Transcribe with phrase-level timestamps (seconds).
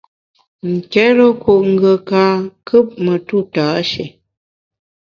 [0.73, 2.23] Nkérekut ngùe ka
[2.67, 4.05] kùp metu tâshé.